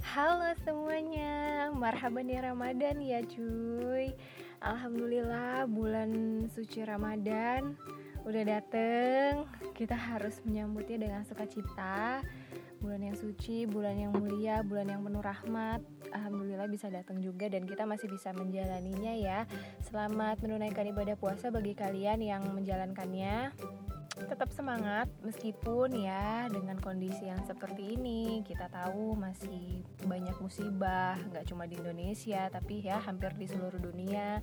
[0.00, 4.16] Halo semuanya, marhaban ya Ramadan ya cuy.
[4.64, 6.08] Alhamdulillah bulan
[6.48, 7.76] suci Ramadan
[8.24, 9.44] udah dateng.
[9.76, 12.24] Kita harus menyambutnya dengan sukacita.
[12.80, 15.84] Bulan yang suci, bulan yang mulia, bulan yang penuh rahmat.
[16.16, 19.44] Alhamdulillah bisa datang juga dan kita masih bisa menjalaninya ya.
[19.84, 23.52] Selamat menunaikan ibadah puasa bagi kalian yang menjalankannya
[24.28, 31.46] tetap semangat meskipun ya dengan kondisi yang seperti ini kita tahu masih banyak musibah nggak
[31.48, 34.42] cuma di Indonesia tapi ya hampir di seluruh dunia.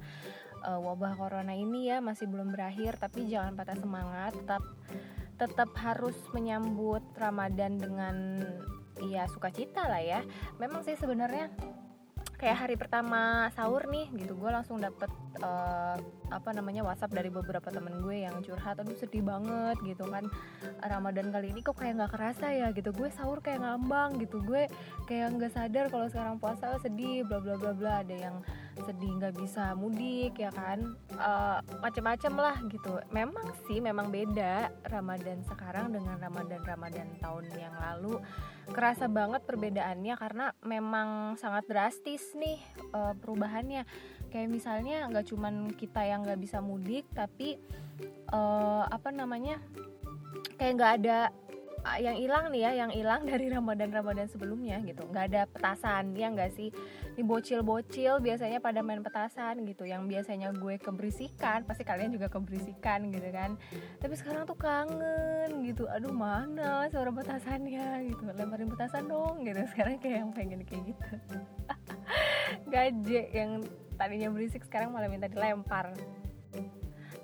[0.57, 4.65] Uh, wabah corona ini ya masih belum berakhir tapi jangan patah semangat tetap
[5.37, 8.41] tetap harus menyambut Ramadan dengan
[9.05, 10.25] ya sukacita lah ya.
[10.57, 11.53] Memang sih sebenarnya
[12.37, 15.09] kayak hari pertama sahur nih gitu gue langsung dapet
[15.41, 20.27] uh, apa namanya WhatsApp dari beberapa temen gue yang curhat aduh sedih banget gitu kan.
[20.83, 22.91] Ramadan kali ini kok kayak nggak kerasa ya gitu.
[22.91, 24.43] Gue sahur kayak ngambang gitu.
[24.43, 24.67] Gue
[25.07, 27.93] kayak nggak sadar kalau sekarang puasa sedih bla bla bla bla.
[28.03, 28.35] Ada yang
[28.77, 30.97] sedih nggak bisa mudik ya kan.
[31.15, 32.99] Uh, macem-macem lah gitu.
[33.09, 38.19] Memang sih memang beda Ramadan sekarang dengan Ramadan Ramadan tahun yang lalu.
[38.67, 42.59] Kerasa banget perbedaannya karena memang sangat drastis nih
[42.91, 43.87] uh, perubahannya
[44.29, 47.57] kayak misalnya nggak cuman kita yang nggak bisa mudik tapi
[48.31, 49.59] uh, apa namanya
[50.59, 51.19] kayak nggak ada
[51.95, 55.07] yang hilang nih ya yang hilang dari Ramadan Ramadan sebelumnya gitu.
[55.07, 56.69] Nggak ada petasan ya nggak sih?
[57.15, 63.07] Ini bocil-bocil biasanya pada main petasan gitu yang biasanya gue keberisikan pasti kalian juga keberisikan
[63.09, 63.55] gitu kan.
[64.03, 68.11] Tapi sekarang tuh kangen gitu aduh mana suara petasannya?
[68.11, 69.63] gitu lemparin petasan dong gitu.
[69.71, 71.07] Sekarang kayak yang pengen kayak gitu.
[72.73, 73.63] Gaje yang
[73.97, 75.91] tadinya berisik sekarang malah minta dilempar.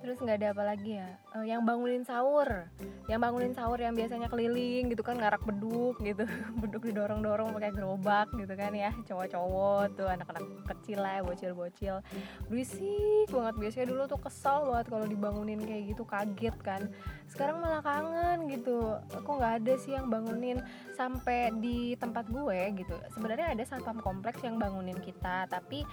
[0.04, 1.16] Terus nggak ada apa lagi ya?
[1.32, 2.68] Uh, yang bangunin sahur.
[3.08, 6.28] Yang bangunin sahur yang biasanya keliling gitu kan ngarak beduk gitu.
[6.60, 8.92] Beduk didorong dorong pakai gerobak gitu kan ya.
[9.08, 10.44] Cowok-cowok tuh anak-anak
[10.76, 12.04] kecil lah bocil-bocil.
[12.52, 13.56] Berisik banget.
[13.56, 16.04] Biasanya dulu tuh kesal banget kalau dibangunin kayak gitu.
[16.04, 16.92] Kaget kan.
[17.32, 19.00] Sekarang malah kangen gitu.
[19.08, 20.60] Kok nggak ada sih yang bangunin
[21.00, 23.00] sampai di tempat gue gitu.
[23.16, 25.88] Sebenarnya ada satpam kompleks yang bangunin kita tapi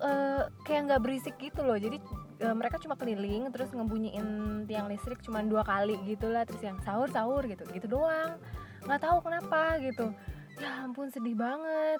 [0.00, 1.78] uh, kayak nggak berisik gitu loh.
[1.78, 2.00] Jadi
[2.42, 4.26] uh, mereka cuma keliling terus ngebunyiin
[4.66, 8.40] tiang listrik cuma dua kali gitulah terus yang sahur sahur gitu gitu doang.
[8.84, 10.10] Nggak tahu kenapa gitu.
[10.58, 11.98] Ya ampun sedih banget.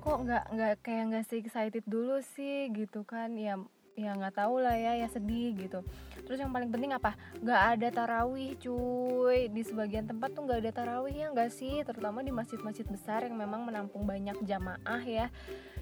[0.00, 3.36] Kok nggak nggak kayak nggak sih excited dulu sih gitu kan.
[3.36, 3.60] Ya
[3.98, 5.84] ya nggak tahu lah ya ya sedih gitu.
[6.24, 7.18] Terus yang paling penting apa?
[7.42, 9.52] Nggak ada tarawih cuy.
[9.52, 11.84] Di sebagian tempat tuh nggak ada tarawih ya nggak sih?
[11.84, 15.28] Terutama di masjid-masjid besar yang memang menampung banyak jamaah ya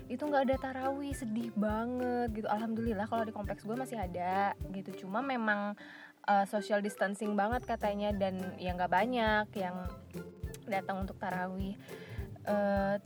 [0.09, 2.49] itu nggak ada tarawih sedih banget gitu.
[2.49, 5.05] Alhamdulillah kalau di kompleks gue masih ada gitu.
[5.05, 5.77] Cuma memang
[6.25, 9.77] uh, social distancing banget katanya dan ya nggak banyak yang
[10.65, 11.77] datang untuk tarawih.
[12.49, 12.97] Uh,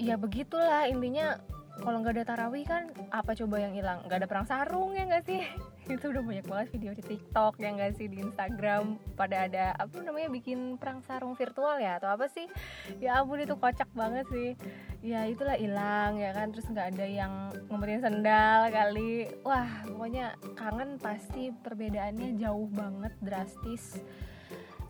[0.00, 1.36] ya begitulah intinya
[1.78, 4.02] kalau nggak ada tarawih kan apa coba yang hilang?
[4.04, 5.42] Nggak ada perang sarung ya nggak sih?
[5.94, 8.06] Itu udah banyak banget video di TikTok yang nggak sih?
[8.10, 12.02] Di Instagram pada ada apa namanya bikin perang sarung virtual ya?
[12.02, 12.46] Atau apa sih?
[12.98, 14.50] Ya ampun itu kocak banget sih.
[15.00, 16.50] Ya itulah hilang ya kan?
[16.50, 17.32] Terus nggak ada yang
[17.70, 19.30] ngumpetin sendal kali.
[19.46, 24.02] Wah pokoknya kangen pasti perbedaannya jauh banget drastis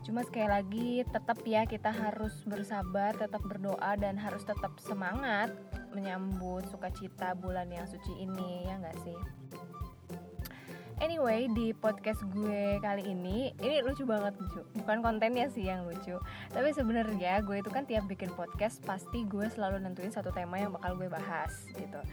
[0.03, 5.51] Cuma sekali lagi tetap ya kita harus bersabar, tetap berdoa dan harus tetap semangat
[5.91, 9.19] menyambut sukacita bulan yang suci ini ya nggak sih?
[10.99, 14.59] Anyway, di podcast gue kali ini, ini lucu banget lucu.
[14.83, 16.19] Bukan kontennya sih yang lucu,
[16.51, 20.75] tapi sebenarnya gue itu kan tiap bikin podcast pasti gue selalu nentuin satu tema yang
[20.75, 22.03] bakal gue bahas gitu.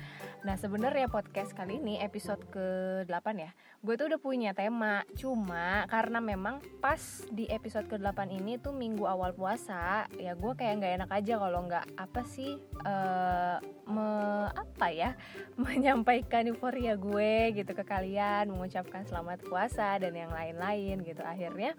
[0.47, 3.51] Nah sebenarnya podcast kali ini episode ke-8 ya,
[3.83, 5.03] gue tuh udah punya tema.
[5.19, 10.79] Cuma karena memang pas di episode ke-8 ini tuh minggu awal puasa, ya gue kayak
[10.79, 12.55] nggak enak aja kalau nggak apa sih
[12.87, 13.59] uh,
[13.91, 14.07] me,
[14.47, 15.11] apa ya
[15.67, 21.25] menyampaikan euforia gue gitu ke kalian, mengucapkan mengucapkan selamat puasa dan yang lain-lain gitu.
[21.25, 21.73] Akhirnya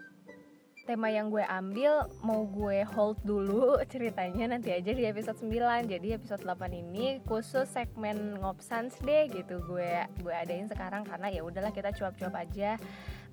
[0.82, 6.18] tema yang gue ambil mau gue hold dulu ceritanya nanti aja di episode 9 jadi
[6.18, 11.06] episode 8 ini khusus segmen ngopsans deh gitu gue gue adain sekarang.
[11.06, 12.74] Karena ya udahlah kita cuap-cuap aja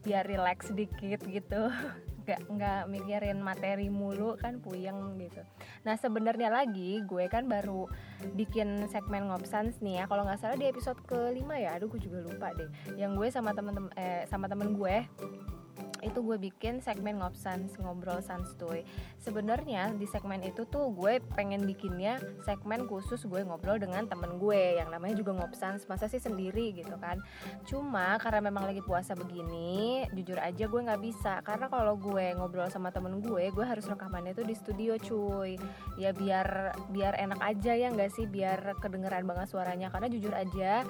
[0.06, 1.74] biar relax sedikit gitu
[2.26, 5.46] nggak nggak mikirin materi mulu kan puyeng gitu.
[5.86, 7.86] Nah sebenarnya lagi gue kan baru
[8.34, 10.04] bikin segmen ngopsans nih ya.
[10.10, 11.78] Kalau nggak salah di episode kelima ya?
[11.78, 12.70] Aduh gue juga lupa deh.
[12.98, 15.06] Yang gue sama temen-temen eh, sama temen gue
[16.06, 18.86] itu gue bikin segmen ngobsans ngobrol santuy.
[19.18, 24.78] Sebenarnya di segmen itu tuh gue pengen bikinnya segmen khusus gue ngobrol dengan temen gue
[24.78, 27.18] yang namanya juga ngobsans masa sih sendiri gitu kan.
[27.66, 31.42] Cuma karena memang lagi puasa begini jujur aja gue nggak bisa.
[31.42, 35.58] Karena kalau gue ngobrol sama temen gue gue harus rekamannya tuh di studio cuy.
[35.98, 38.30] Ya biar biar enak aja ya nggak sih?
[38.30, 39.90] Biar kedengeran banget suaranya.
[39.90, 40.86] Karena jujur aja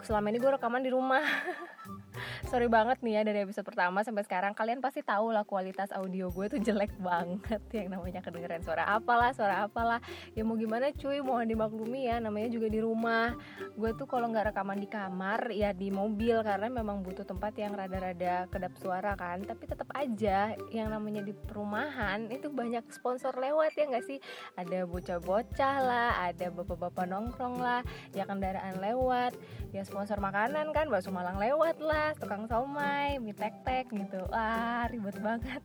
[0.00, 1.20] selama ini gue rekaman di rumah
[2.50, 4.52] sorry banget nih ya dari episode pertama sampai sekarang.
[4.52, 7.60] Kalian pasti tahu lah kualitas audio gue tuh jelek banget.
[7.76, 10.00] Yang namanya kedengeran suara apalah suara apalah.
[10.34, 12.18] Ya mau gimana cuy mohon dimaklumi ya.
[12.18, 13.34] Namanya juga di rumah.
[13.74, 16.40] Gue tuh kalau nggak rekaman di kamar ya di mobil.
[16.42, 19.44] Karena memang butuh tempat yang rada-rada kedap suara kan.
[19.44, 24.18] Tapi tetap aja yang namanya di perumahan itu banyak sponsor lewat ya nggak sih?
[24.56, 27.80] Ada bocah-bocah lah ada bapak-bapak nongkrong lah
[28.12, 29.36] ya kendaraan lewat
[29.70, 34.20] ya sponsor makanan kan bakso malang lewat lah tukang somai mie tek tek gitu.
[34.32, 35.62] Wah ribet banget.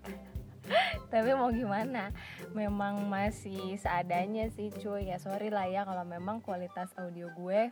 [1.12, 2.14] Tapi mau gimana?
[2.56, 5.10] Memang masih seadanya sih cuy.
[5.12, 7.72] Ya sorry lah ya kalau memang kualitas audio gue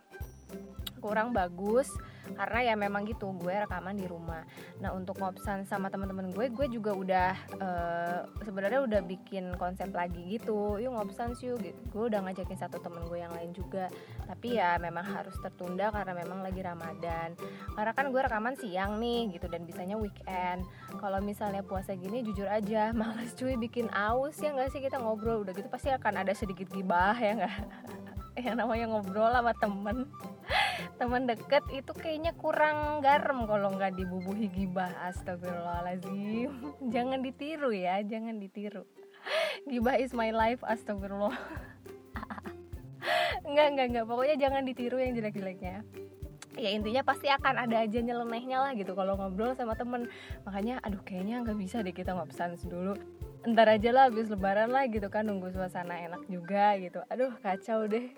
[1.02, 1.90] kurang bagus
[2.36, 4.46] karena ya memang gitu gue rekaman di rumah.
[4.82, 10.38] Nah untuk ngopsan sama teman-teman gue gue juga udah uh, sebenarnya udah bikin konsep lagi
[10.38, 10.78] gitu.
[10.78, 13.90] Yuk ngopsan sih gue udah ngajakin satu temen gue yang lain juga.
[14.30, 17.34] Tapi ya memang harus tertunda karena memang lagi ramadan.
[17.74, 20.66] Karena kan gue rekaman siang nih gitu dan bisanya weekend.
[21.00, 24.82] Kalau misalnya puasa gini jujur aja males cuy bikin aus ya nggak sih?
[24.84, 27.58] Kita ngobrol udah gitu pasti akan ada sedikit gibah ya nggak?
[28.46, 30.08] Yang namanya ngobrol sama temen
[31.00, 34.92] teman deket itu kayaknya kurang garam kalau nggak dibubuhi gibah.
[35.08, 36.52] Astagfirullahaladzim.
[36.94, 38.84] Jangan ditiru ya jangan ditiru.
[39.72, 41.34] Gibah is my life astagfirullah.
[43.50, 44.06] Nggak nggak nggak.
[44.06, 45.82] Pokoknya jangan ditiru yang jelek-jeleknya.
[46.60, 50.12] Ya intinya pasti akan ada aja nyelenehnya lah gitu kalau ngobrol sama temen.
[50.44, 53.00] Makanya aduh kayaknya nggak bisa deh kita ngobsans dulu.
[53.48, 57.02] Ntar aja lah habis lebaran lah gitu kan nunggu suasana enak juga gitu.
[57.10, 58.12] Aduh kacau deh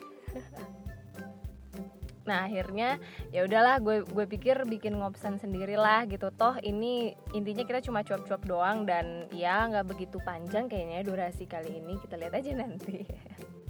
[2.21, 3.01] nah akhirnya
[3.33, 6.29] ya udahlah gue gue pikir bikin ngobsan sendiri lah gitu.
[6.33, 11.81] Toh ini intinya kita cuma cuap-cuap doang dan ya nggak begitu panjang kayaknya durasi kali
[11.81, 11.97] ini.
[11.97, 13.06] Kita lihat aja nanti.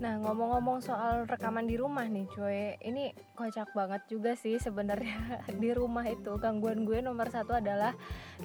[0.00, 5.44] Nah ngomong-ngomong soal rekaman di rumah nih cuy Ini kocak banget juga sih sebenarnya.
[5.60, 7.92] Di rumah itu gangguan gue nomor satu adalah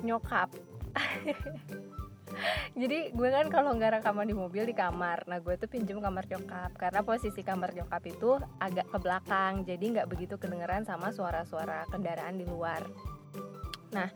[0.04, 0.52] nyokap
[2.76, 5.24] jadi gue kan kalau nggak rekaman di mobil di kamar.
[5.26, 6.72] Nah gue tuh pinjem kamar nyokap.
[6.76, 9.64] Karena posisi kamar nyokap itu agak ke belakang.
[9.64, 12.84] Jadi nggak begitu kedengeran sama suara-suara kendaraan di luar.
[13.96, 14.10] Nah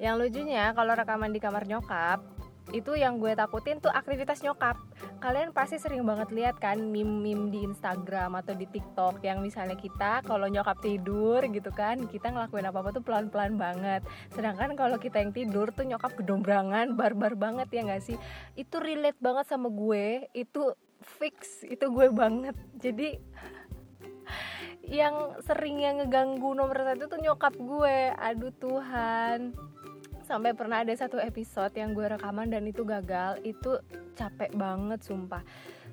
[0.00, 2.39] yang lucunya kalau rekaman di kamar nyokap
[2.70, 4.78] itu yang gue takutin tuh aktivitas nyokap.
[5.18, 10.22] Kalian pasti sering banget lihat kan meme-meme di Instagram atau di TikTok yang misalnya kita
[10.24, 14.02] kalau nyokap tidur gitu kan kita ngelakuin apa-apa tuh pelan-pelan banget.
[14.30, 18.16] Sedangkan kalau kita yang tidur tuh nyokap gedombrangan barbar banget ya gak sih?
[18.54, 20.30] Itu relate banget sama gue.
[20.32, 22.54] Itu fix itu gue banget.
[22.78, 23.18] Jadi
[24.90, 28.14] yang sering yang ngeganggu nomor satu tuh nyokap gue.
[28.14, 29.54] Aduh Tuhan
[30.30, 33.82] sampai pernah ada satu episode yang gue rekaman dan itu gagal itu
[34.14, 35.42] capek banget sumpah.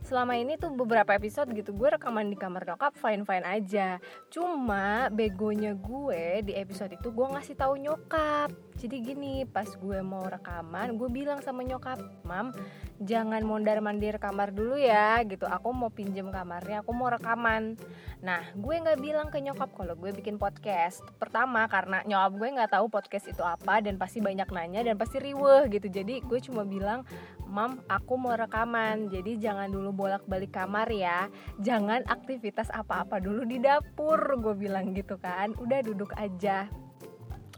[0.06, 3.98] Selama ini tuh beberapa episode gitu gue rekaman di kamar nyokap fine fine aja.
[4.30, 10.22] Cuma begonya gue di episode itu gue ngasih tahu nyokap jadi gini pas gue mau
[10.22, 12.54] rekaman gue bilang sama nyokap mam
[13.02, 15.46] jangan mondar mandir kamar dulu ya gitu.
[15.46, 17.78] Aku mau pinjem kamarnya aku mau rekaman.
[18.26, 21.06] Nah gue nggak bilang ke nyokap kalau gue bikin podcast.
[21.22, 25.22] Pertama karena nyokap gue nggak tahu podcast itu apa dan pasti banyak nanya dan pasti
[25.22, 25.88] riweh gitu.
[25.90, 27.06] Jadi gue cuma bilang
[27.46, 29.14] mam aku mau rekaman.
[29.14, 31.30] Jadi jangan dulu bolak balik kamar ya.
[31.62, 35.54] Jangan aktivitas apa apa dulu di dapur gue bilang gitu kan.
[35.58, 36.87] Udah duduk aja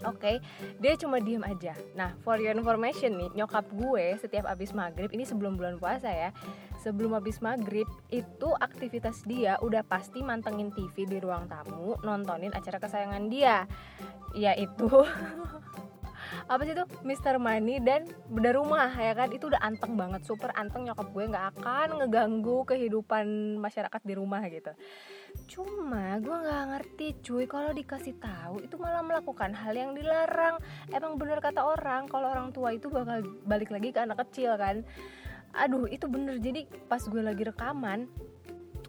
[0.07, 0.35] Oke, okay,
[0.79, 1.75] dia cuma diem aja.
[1.91, 6.29] Nah, for your information nih, nyokap gue setiap abis maghrib ini sebelum bulan puasa ya,
[6.79, 12.79] sebelum abis maghrib itu aktivitas dia udah pasti mantengin TV di ruang tamu, nontonin acara
[12.79, 13.67] kesayangan dia,
[14.31, 14.87] yaitu
[16.49, 16.81] apa sih itu?
[17.05, 19.29] Mister Money dan beda rumah ya kan?
[19.29, 20.89] Itu udah anteng banget super anteng.
[20.89, 24.73] Nyokap gue nggak akan ngeganggu kehidupan masyarakat di rumah gitu.
[25.45, 27.45] Cuma gue nggak ngerti cuy.
[27.45, 30.57] Kalau dikasih tahu itu malah melakukan hal yang dilarang.
[30.89, 34.81] Emang bener kata orang kalau orang tua itu bakal balik lagi ke anak kecil kan?
[35.53, 36.41] Aduh itu bener.
[36.41, 38.09] Jadi pas gue lagi rekaman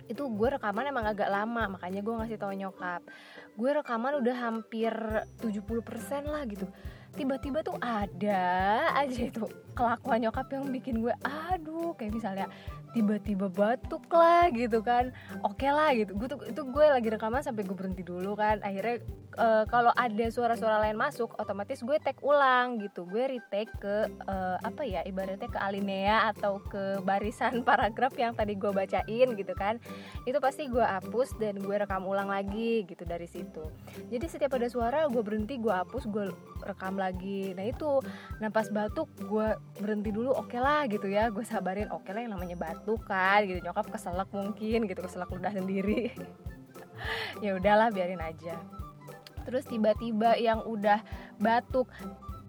[0.08, 1.76] itu gue rekaman emang agak lama.
[1.76, 3.04] Makanya gue ngasih tau nyokap.
[3.52, 4.96] Gue rekaman udah hampir
[5.44, 6.64] 70% lah gitu
[7.14, 8.42] tiba-tiba tuh ada
[8.94, 9.44] aja itu
[9.80, 12.46] kelakuan nyokap yang bikin gue aduh kayak misalnya
[12.90, 15.14] tiba-tiba batuk lah gitu kan.
[15.46, 16.12] Oke okay lah gitu.
[16.18, 18.58] Gue tuh itu gue lagi rekaman sampai gue berhenti dulu kan.
[18.66, 18.98] Akhirnya
[19.38, 23.06] uh, kalau ada suara-suara lain masuk otomatis gue take ulang gitu.
[23.06, 28.58] Gue retake ke uh, apa ya ibaratnya ke alinea atau ke barisan paragraf yang tadi
[28.58, 29.78] gue bacain gitu kan.
[30.26, 33.70] Itu pasti gue hapus dan gue rekam ulang lagi gitu dari situ.
[34.10, 36.26] Jadi setiap ada suara gue berhenti gue hapus gue
[36.66, 37.54] rekam lagi.
[37.54, 38.02] Nah itu.
[38.50, 41.30] Pas batuk gue berhenti dulu oke okay lah gitu ya.
[41.30, 43.60] Gue sabarin oke okay lah yang namanya satu kan gitu.
[43.62, 45.00] Nyokap keselak mungkin gitu.
[45.04, 46.10] Keselak ludah sendiri.
[47.40, 48.60] Ya udahlah biarin aja.
[49.48, 51.00] Terus tiba-tiba yang udah
[51.40, 51.88] batuk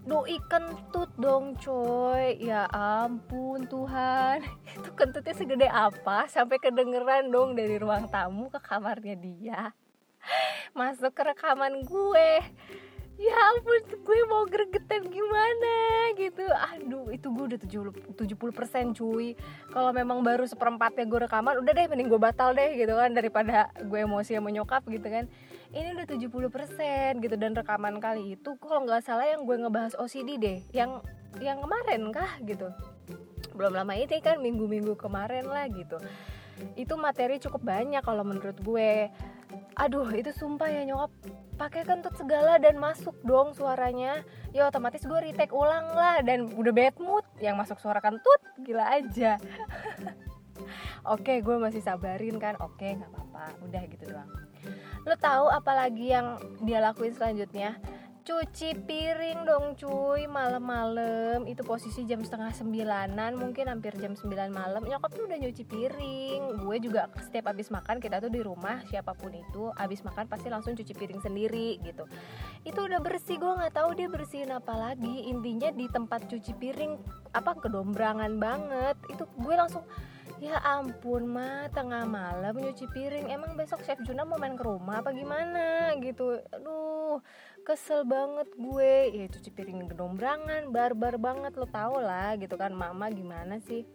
[0.04, 2.36] doi kentut dong coy.
[2.36, 4.44] Ya ampun Tuhan.
[4.76, 6.28] Itu kentutnya segede apa?
[6.28, 9.60] Sampai kedengeran dong dari ruang tamu ke kamarnya dia.
[10.78, 12.30] Masuk ke rekaman gue.
[13.16, 15.76] Ya ampun gue mau gregetan gimana
[16.14, 16.44] gitu.
[16.48, 19.34] Aduh itu gue udah 70 70% cuy.
[19.70, 23.68] Kalau memang baru seperempatnya gue rekaman udah deh mending gue batal deh gitu kan daripada
[23.80, 25.24] gue emosi sama nyokap gitu kan.
[25.72, 27.34] Ini udah 70% gitu.
[27.40, 31.00] Dan rekaman kali itu kalau nggak salah yang gue ngebahas OCD deh yang
[31.40, 32.68] yang kemarin kah gitu.
[33.52, 35.96] Belum lama ini kan minggu-minggu kemarin lah gitu.
[36.76, 39.08] Itu materi cukup banyak kalau menurut gue
[39.76, 41.10] aduh itu sumpah ya nyokap.
[41.56, 44.24] Pakai kentut segala dan masuk dong suaranya.
[44.50, 47.24] Ya otomatis gue retake ulang lah dan udah bad mood.
[47.38, 49.38] Yang masuk suara kentut gila aja.
[51.14, 52.58] Oke gue masih sabarin kan?
[52.58, 53.44] Oke nggak apa-apa.
[53.66, 54.30] Udah gitu doang.
[55.06, 57.78] Lo tahu apalagi yang dia lakuin selanjutnya
[58.22, 61.42] cuci piring dong cuy malam-malam.
[61.50, 64.86] Itu posisi jam setengah sembilanan mungkin hampir jam sembilan malam.
[64.86, 66.62] Nyokap tuh udah nyuci piring.
[66.62, 70.46] Gue juga setiap abis makan kita tuh di rumah siapa pun itu abis makan pasti
[70.46, 72.06] langsung cuci piring sendiri gitu.
[72.62, 75.26] Itu udah bersih gue nggak tahu dia bersihin apa lagi.
[75.26, 76.92] Intinya di tempat cuci piring
[77.34, 78.96] apa kedombrangan banget.
[79.10, 79.82] Itu gue langsung
[80.38, 83.34] ya ampun mah tengah malam nyuci piring.
[83.34, 85.90] Emang besok chef Juna mau main ke rumah apa gimana?
[85.98, 86.38] Gitu.
[86.54, 87.18] Aduh
[87.62, 88.94] kesel banget gue.
[89.14, 92.74] Ya cuci piring gedombrangan barbar banget lo tau lah gitu kan.
[92.74, 93.86] Mama gimana sih?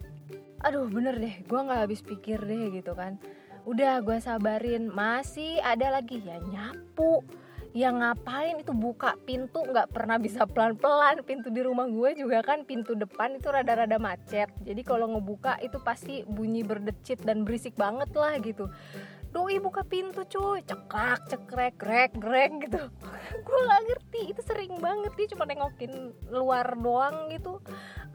[0.63, 3.19] Aduh bener deh gue nggak habis pikir deh gitu kan.
[3.67, 4.87] Udah gue sabarin.
[4.87, 6.23] Masih ada lagi.
[6.23, 7.21] Ya nyapu.
[7.75, 8.55] Yang ngapain?
[8.63, 11.21] Itu buka pintu nggak pernah bisa pelan-pelan.
[11.27, 14.49] Pintu di rumah gue juga kan pintu depan itu rada-rada macet.
[14.63, 18.71] Jadi kalau ngebuka itu pasti bunyi berdecit dan berisik banget lah gitu
[19.37, 20.65] doi buka pintu cuy.
[20.65, 22.89] Cekrak cekrek grek grek gitu.
[23.45, 25.13] Gue gak ngerti itu sering banget.
[25.13, 27.61] Dia cuma nengokin luar doang gitu.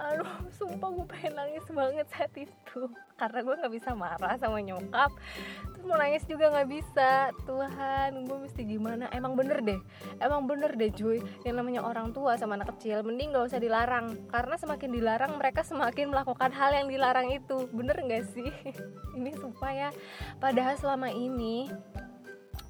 [0.02, 2.90] Aduh sumpah gue pengen nangis banget saat itu
[3.22, 5.14] karena gue nggak bisa marah sama nyokap.
[5.70, 7.30] Terus mau nangis juga nggak bisa.
[7.46, 9.06] Tuhan gue mesti gimana?
[9.14, 9.78] Emang bener deh.
[10.18, 11.22] Emang bener deh cuy.
[11.46, 14.26] Yang namanya orang tua sama anak kecil mending gak usah dilarang.
[14.26, 17.70] Karena semakin dilarang mereka semakin melakukan hal yang dilarang itu.
[17.70, 18.50] Bener nggak sih?
[19.18, 19.94] Ini supaya
[20.42, 21.70] padahal selama ini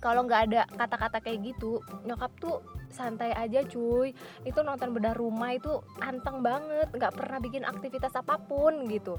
[0.03, 2.61] kalau nggak ada kata-kata kayak gitu nyokap tuh
[2.93, 4.13] santai aja cuy.
[4.45, 6.93] Itu nonton bedah rumah itu anteng banget.
[6.93, 9.17] Nggak pernah bikin aktivitas apa pun gitu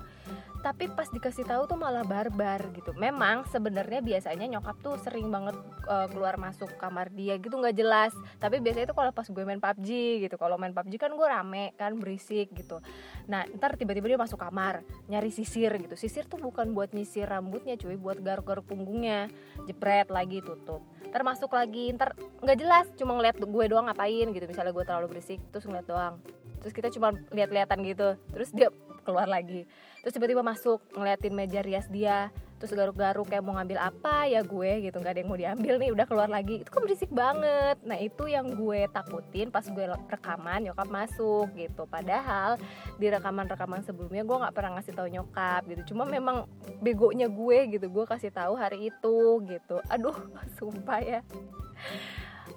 [0.63, 2.95] tapi pas dikasih tahu tuh malah barbar gitu.
[2.95, 5.59] Memang sebenarnya biasanya nyokap tuh sering banget
[5.91, 8.15] uh, keluar masuk kamar dia gitu nggak jelas.
[8.39, 9.89] Tapi biasanya itu kalau pas gue main PUBG
[10.23, 12.79] gitu kalau main PUBG kan gue rame kan berisik gitu.
[13.27, 15.99] Nah ntar tiba-tiba dia masuk kamar nyari sisir gitu.
[15.99, 19.27] Sisir tuh bukan buat nyisir rambutnya cuy buat garuk-garuk punggungnya.
[19.67, 20.87] Jepret lagi tutup.
[21.11, 24.45] Termasuk lagi ntar nggak jelas cuma ngeliat gue doang ngapain gitu.
[24.47, 26.23] Misalnya gue terlalu berisik terus ngeliat doang
[26.63, 28.15] terus kita cuma lihat-lihatan gitu.
[28.31, 28.71] Terus dia
[29.03, 29.67] keluar lagi.
[29.99, 32.31] Terus tiba-tiba masuk ngeliatin meja rias dia.
[32.59, 34.95] Terus garuk-garuk kayak mau ngambil apa ya gue gitu.
[35.03, 36.63] Nggak ada yang mau diambil nih udah keluar lagi.
[36.63, 37.75] Itu kan berisik banget.
[37.83, 41.83] Nah itu yang gue takutin pas gue rekaman nyokap masuk gitu.
[41.83, 42.55] Padahal
[42.95, 45.91] di rekaman-rekaman sebelumnya gue nggak pernah ngasih tahu nyokap gitu.
[45.91, 46.47] Cuma memang
[46.79, 47.91] begonya gue gitu.
[47.91, 49.83] Gue kasih tahu hari itu gitu.
[49.91, 50.15] Aduh
[50.57, 51.19] sumpah ya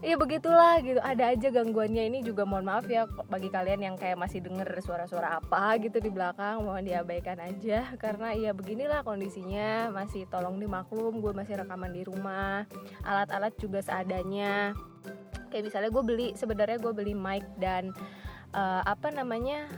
[0.05, 1.01] ya begitulah gitu.
[1.01, 2.09] Ada aja gangguannya.
[2.09, 6.11] Ini juga mohon maaf ya bagi kalian yang kayak masih denger suara-suara apa gitu di
[6.13, 6.65] belakang.
[6.65, 7.89] Mohon diabaikan aja.
[7.97, 9.93] Karena ya beginilah kondisinya.
[9.93, 12.69] Masih tolong dimaklum gue masih rekaman di rumah.
[13.05, 14.77] Alat-alat juga seadanya.
[15.49, 17.95] Kayak misalnya gue beli sebenarnya gue beli mic dan
[18.53, 19.71] uh, apa namanya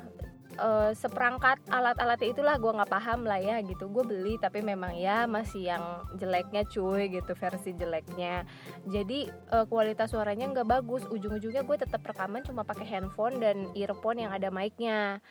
[0.58, 3.88] uh, seperangkat alat-alatnya itulah gue nggak paham lah ya gitu.
[3.88, 5.84] Gue beli tapi memang ya masih yang
[6.18, 8.44] jeleknya cuy gitu versi jeleknya.
[8.84, 11.06] Jadi uh, kualitas suaranya nggak bagus.
[11.08, 15.22] Ujung-ujungnya gue tetap rekaman cuma pakai handphone dan earphone yang ada mic-nya.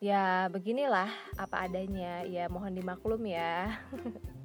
[0.00, 2.24] Ya beginilah apa adanya.
[2.24, 3.68] Ya mohon dimaklum ya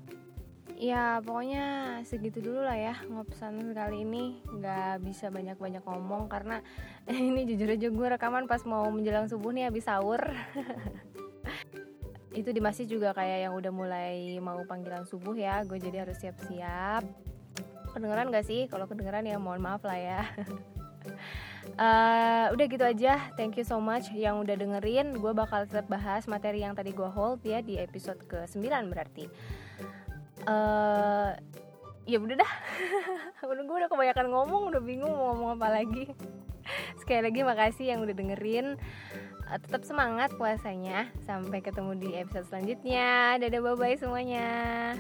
[0.76, 1.66] ya pokoknya
[2.04, 4.44] segitu dulu lah ya ngopesan kali ini.
[4.44, 6.60] Nggak bisa banyak-banyak ngomong karena
[7.10, 10.22] ini jujur aja gue rekaman pas mau menjelang subuh nih habis sahur.
[12.36, 16.20] Itu di masjid juga kayak yang udah mulai mau panggilan subuh ya gue jadi harus
[16.20, 17.04] siap-siap.
[17.96, 18.68] Kedengeran gak sih?
[18.68, 20.22] Kalau kedengeran ya mohon maaf lah ya.
[21.80, 25.16] Uh, udah gitu aja thank you so much yang udah dengerin.
[25.16, 29.32] Gue bakal tetap bahas materi yang tadi gue hold ya di episode ke 9 berarti
[30.46, 31.36] uh,
[32.06, 32.52] ya udah dah.
[33.46, 36.10] Udah gue udah kebanyakan ngomong udah bingung mau ngomong apa lagi.
[37.02, 38.82] Sekali lagi makasih yang udah dengerin.
[39.46, 41.14] Uh, tetap semangat puasanya.
[41.30, 43.38] Sampai ketemu di episode selanjutnya.
[43.38, 44.98] Dadah bye bye semuanya